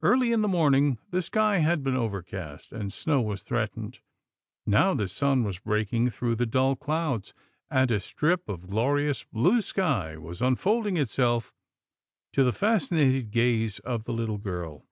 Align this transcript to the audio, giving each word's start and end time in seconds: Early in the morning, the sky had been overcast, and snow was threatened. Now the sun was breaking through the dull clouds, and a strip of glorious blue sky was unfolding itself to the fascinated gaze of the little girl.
Early 0.00 0.30
in 0.30 0.42
the 0.42 0.46
morning, 0.46 0.98
the 1.10 1.20
sky 1.20 1.58
had 1.58 1.82
been 1.82 1.96
overcast, 1.96 2.70
and 2.70 2.92
snow 2.92 3.20
was 3.20 3.42
threatened. 3.42 3.98
Now 4.64 4.94
the 4.94 5.08
sun 5.08 5.42
was 5.42 5.58
breaking 5.58 6.10
through 6.10 6.36
the 6.36 6.46
dull 6.46 6.76
clouds, 6.76 7.34
and 7.68 7.90
a 7.90 7.98
strip 7.98 8.48
of 8.48 8.68
glorious 8.68 9.24
blue 9.24 9.60
sky 9.60 10.16
was 10.18 10.40
unfolding 10.40 10.96
itself 10.96 11.52
to 12.34 12.44
the 12.44 12.52
fascinated 12.52 13.32
gaze 13.32 13.80
of 13.80 14.04
the 14.04 14.12
little 14.12 14.38
girl. 14.38 14.86